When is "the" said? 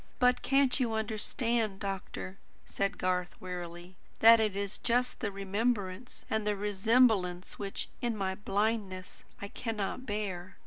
5.19-5.31, 6.47-6.55